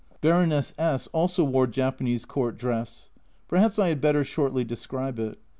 [0.19, 3.11] Baroness S also wore Japanese court dress.
[3.47, 5.37] Perhaps I had better shortly describe it.